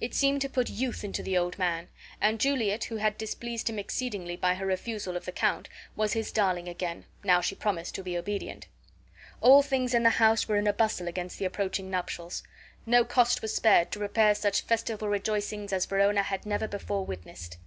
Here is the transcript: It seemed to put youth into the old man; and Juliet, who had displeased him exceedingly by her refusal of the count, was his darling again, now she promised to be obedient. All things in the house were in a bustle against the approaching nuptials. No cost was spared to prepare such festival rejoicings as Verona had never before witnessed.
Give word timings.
It 0.00 0.14
seemed 0.14 0.40
to 0.42 0.48
put 0.48 0.70
youth 0.70 1.02
into 1.02 1.24
the 1.24 1.36
old 1.36 1.58
man; 1.58 1.88
and 2.20 2.38
Juliet, 2.38 2.84
who 2.84 2.98
had 2.98 3.18
displeased 3.18 3.68
him 3.68 3.80
exceedingly 3.80 4.36
by 4.36 4.54
her 4.54 4.64
refusal 4.64 5.16
of 5.16 5.24
the 5.24 5.32
count, 5.32 5.68
was 5.96 6.12
his 6.12 6.30
darling 6.30 6.68
again, 6.68 7.04
now 7.24 7.40
she 7.40 7.56
promised 7.56 7.92
to 7.96 8.04
be 8.04 8.16
obedient. 8.16 8.68
All 9.40 9.60
things 9.60 9.92
in 9.92 10.04
the 10.04 10.10
house 10.10 10.46
were 10.46 10.54
in 10.54 10.68
a 10.68 10.72
bustle 10.72 11.08
against 11.08 11.40
the 11.40 11.46
approaching 11.46 11.90
nuptials. 11.90 12.44
No 12.86 13.04
cost 13.04 13.42
was 13.42 13.56
spared 13.56 13.90
to 13.90 13.98
prepare 13.98 14.36
such 14.36 14.60
festival 14.62 15.08
rejoicings 15.08 15.72
as 15.72 15.84
Verona 15.86 16.22
had 16.22 16.46
never 16.46 16.68
before 16.68 17.04
witnessed. 17.04 17.58